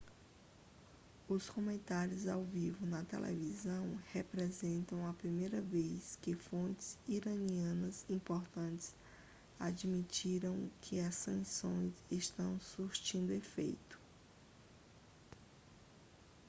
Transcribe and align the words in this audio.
os 1.29 1.47
comentários 1.47 2.27
ao 2.27 2.41
vivo 2.43 2.87
na 2.87 3.03
televisão 3.03 3.99
representaram 4.11 5.07
a 5.07 5.13
primeira 5.13 5.61
vez 5.61 6.17
que 6.23 6.33
fontes 6.33 6.97
iranianas 7.07 8.03
importantes 8.09 8.95
admitiram 9.59 10.67
que 10.81 10.99
as 10.99 11.13
sanções 11.13 11.93
estão 12.09 12.59
surtindo 12.59 13.31
efeito 13.31 13.99